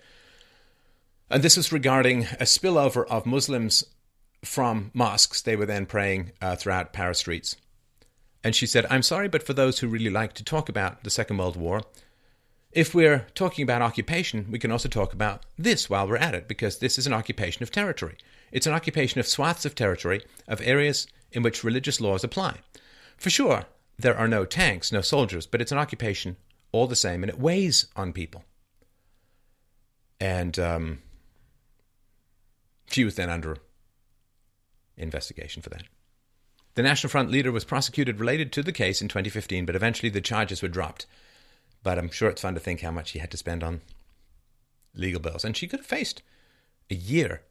and 1.30 1.42
this 1.42 1.56
is 1.56 1.72
regarding 1.72 2.24
a 2.24 2.44
spillover 2.44 3.06
of 3.06 3.24
Muslims 3.24 3.84
from 4.44 4.90
mosques. 4.92 5.40
They 5.40 5.56
were 5.56 5.66
then 5.66 5.86
praying 5.86 6.32
uh, 6.42 6.56
throughout 6.56 6.92
Paris 6.92 7.20
streets. 7.20 7.56
And 8.44 8.54
she 8.54 8.66
said, 8.66 8.86
I'm 8.90 9.02
sorry, 9.02 9.28
but 9.28 9.42
for 9.42 9.52
those 9.52 9.78
who 9.78 9.88
really 9.88 10.10
like 10.10 10.32
to 10.34 10.44
talk 10.44 10.68
about 10.68 11.04
the 11.04 11.10
Second 11.10 11.36
World 11.36 11.56
War, 11.56 11.82
if 12.72 12.94
we're 12.94 13.26
talking 13.34 13.62
about 13.62 13.82
occupation, 13.82 14.46
we 14.50 14.58
can 14.58 14.72
also 14.72 14.88
talk 14.88 15.12
about 15.12 15.44
this 15.58 15.88
while 15.90 16.08
we're 16.08 16.16
at 16.16 16.34
it, 16.34 16.48
because 16.48 16.78
this 16.78 16.98
is 16.98 17.06
an 17.06 17.12
occupation 17.12 17.62
of 17.62 17.70
territory. 17.70 18.16
It's 18.50 18.66
an 18.66 18.72
occupation 18.72 19.20
of 19.20 19.26
swaths 19.26 19.64
of 19.64 19.74
territory, 19.74 20.22
of 20.48 20.60
areas 20.62 21.06
in 21.30 21.42
which 21.42 21.64
religious 21.64 22.00
laws 22.00 22.24
apply. 22.24 22.58
For 23.16 23.30
sure, 23.30 23.66
there 23.98 24.16
are 24.16 24.28
no 24.28 24.44
tanks, 24.44 24.90
no 24.90 25.02
soldiers, 25.02 25.46
but 25.46 25.60
it's 25.60 25.72
an 25.72 25.78
occupation 25.78 26.36
all 26.72 26.86
the 26.86 26.96
same, 26.96 27.22
and 27.22 27.30
it 27.30 27.38
weighs 27.38 27.86
on 27.94 28.12
people. 28.12 28.44
And 30.18 30.58
um, 30.58 31.02
she 32.90 33.04
was 33.04 33.16
then 33.16 33.30
under 33.30 33.58
investigation 34.96 35.62
for 35.62 35.70
that. 35.70 35.82
The 36.74 36.82
National 36.82 37.10
Front 37.10 37.30
leader 37.30 37.52
was 37.52 37.64
prosecuted 37.64 38.18
related 38.18 38.52
to 38.52 38.62
the 38.62 38.72
case 38.72 39.02
in 39.02 39.08
2015, 39.08 39.66
but 39.66 39.76
eventually 39.76 40.08
the 40.08 40.20
charges 40.20 40.62
were 40.62 40.68
dropped. 40.68 41.06
But 41.82 41.98
I'm 41.98 42.10
sure 42.10 42.30
it's 42.30 42.42
fun 42.42 42.54
to 42.54 42.60
think 42.60 42.80
how 42.80 42.90
much 42.90 43.08
she 43.08 43.18
had 43.18 43.30
to 43.32 43.36
spend 43.36 43.62
on 43.62 43.82
legal 44.94 45.20
bills. 45.20 45.44
And 45.44 45.56
she 45.56 45.68
could 45.68 45.80
have 45.80 45.86
faced 45.86 46.22
a 46.90 46.94
year 46.94 47.42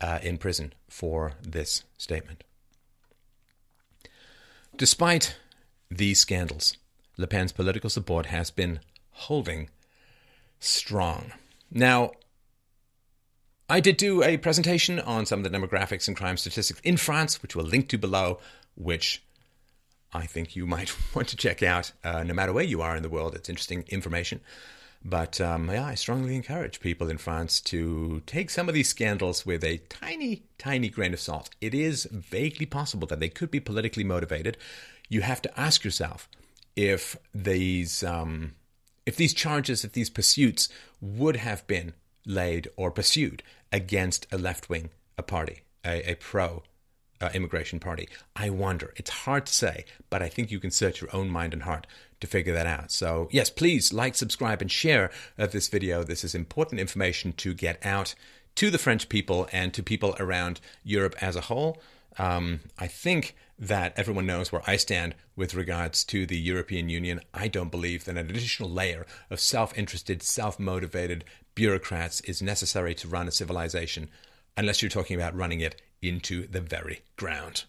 uh, 0.00 0.18
in 0.22 0.38
prison 0.38 0.72
for 0.88 1.32
this 1.42 1.82
statement. 1.98 2.44
Despite 4.76 5.36
these 5.90 6.20
scandals, 6.20 6.76
Le 7.16 7.26
Pen's 7.26 7.52
political 7.52 7.90
support 7.90 8.26
has 8.26 8.50
been 8.50 8.80
holding 9.10 9.70
strong. 10.58 11.32
Now, 11.70 12.12
I 13.68 13.80
did 13.80 13.96
do 13.96 14.22
a 14.22 14.36
presentation 14.36 15.00
on 15.00 15.24
some 15.24 15.42
of 15.42 15.50
the 15.50 15.58
demographics 15.58 16.06
and 16.06 16.16
crime 16.16 16.36
statistics 16.36 16.80
in 16.80 16.98
France, 16.98 17.40
which 17.42 17.56
we'll 17.56 17.64
link 17.64 17.88
to 17.88 17.98
below, 17.98 18.38
which 18.74 19.22
I 20.12 20.26
think 20.26 20.54
you 20.54 20.66
might 20.66 20.94
want 21.14 21.28
to 21.28 21.36
check 21.36 21.62
out 21.62 21.92
uh, 22.02 22.22
no 22.24 22.34
matter 22.34 22.52
where 22.52 22.64
you 22.64 22.82
are 22.82 22.94
in 22.94 23.02
the 23.02 23.08
world. 23.08 23.34
It's 23.34 23.48
interesting 23.48 23.84
information. 23.88 24.40
But 25.02 25.40
um, 25.40 25.70
yeah, 25.70 25.84
I 25.84 25.94
strongly 25.94 26.34
encourage 26.34 26.80
people 26.80 27.10
in 27.10 27.18
France 27.18 27.60
to 27.62 28.22
take 28.26 28.50
some 28.50 28.68
of 28.68 28.74
these 28.74 28.88
scandals 28.88 29.44
with 29.44 29.64
a 29.64 29.78
tiny, 29.88 30.44
tiny 30.58 30.88
grain 30.88 31.12
of 31.12 31.20
salt. 31.20 31.50
It 31.60 31.74
is 31.74 32.04
vaguely 32.10 32.66
possible 32.66 33.06
that 33.08 33.20
they 33.20 33.28
could 33.28 33.50
be 33.50 33.60
politically 33.60 34.04
motivated. 34.04 34.56
You 35.08 35.22
have 35.22 35.42
to 35.42 35.60
ask 35.60 35.84
yourself 35.84 36.28
if 36.76 37.16
these, 37.34 38.02
um, 38.02 38.54
if 39.04 39.16
these 39.16 39.34
charges, 39.34 39.84
if 39.84 39.92
these 39.92 40.08
pursuits 40.08 40.70
would 41.02 41.36
have 41.36 41.66
been 41.66 41.92
laid 42.26 42.68
or 42.76 42.90
pursued 42.90 43.42
against 43.72 44.26
a 44.32 44.38
left 44.38 44.68
wing 44.68 44.90
a 45.16 45.22
party, 45.22 45.60
a, 45.84 46.12
a 46.12 46.14
pro 46.16 46.62
uh, 47.20 47.30
immigration 47.34 47.78
party. 47.78 48.08
I 48.34 48.50
wonder. 48.50 48.92
It's 48.96 49.10
hard 49.10 49.46
to 49.46 49.54
say, 49.54 49.84
but 50.10 50.22
I 50.22 50.28
think 50.28 50.50
you 50.50 50.60
can 50.60 50.70
search 50.70 51.00
your 51.00 51.14
own 51.14 51.28
mind 51.28 51.52
and 51.52 51.62
heart 51.62 51.86
to 52.20 52.26
figure 52.26 52.54
that 52.54 52.66
out. 52.66 52.90
So, 52.90 53.28
yes, 53.30 53.50
please 53.50 53.92
like, 53.92 54.14
subscribe, 54.14 54.60
and 54.60 54.70
share 54.70 55.10
uh, 55.38 55.46
this 55.46 55.68
video. 55.68 56.02
This 56.02 56.24
is 56.24 56.34
important 56.34 56.80
information 56.80 57.32
to 57.34 57.54
get 57.54 57.84
out 57.84 58.14
to 58.56 58.70
the 58.70 58.78
French 58.78 59.08
people 59.08 59.48
and 59.52 59.72
to 59.74 59.82
people 59.82 60.16
around 60.18 60.60
Europe 60.82 61.16
as 61.20 61.36
a 61.36 61.42
whole. 61.42 61.80
Um, 62.18 62.60
I 62.78 62.86
think 62.86 63.36
that 63.58 63.92
everyone 63.96 64.26
knows 64.26 64.50
where 64.52 64.62
I 64.66 64.76
stand 64.76 65.14
with 65.36 65.54
regards 65.54 66.04
to 66.04 66.26
the 66.26 66.38
European 66.38 66.88
Union. 66.88 67.20
I 67.32 67.48
don't 67.48 67.70
believe 67.70 68.04
that 68.04 68.16
an 68.16 68.30
additional 68.30 68.70
layer 68.70 69.06
of 69.30 69.40
self 69.40 69.76
interested, 69.76 70.22
self 70.22 70.58
motivated 70.58 71.24
bureaucrats 71.54 72.20
is 72.22 72.42
necessary 72.42 72.94
to 72.96 73.08
run 73.08 73.28
a 73.28 73.32
civilization 73.32 74.08
unless 74.56 74.82
you're 74.82 74.88
talking 74.88 75.16
about 75.16 75.34
running 75.36 75.60
it 75.60 75.80
into 76.02 76.46
the 76.46 76.60
very 76.60 77.02
ground. 77.16 77.64